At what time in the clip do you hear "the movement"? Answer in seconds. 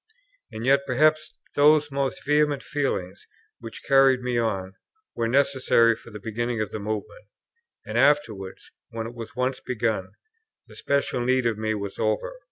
6.71-7.27